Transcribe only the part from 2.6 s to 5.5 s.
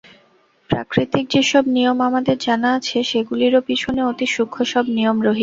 আছে, সেগুলিরও পিছনে অতি সূক্ষ্ম সব নিয়ম রহিয়াছে।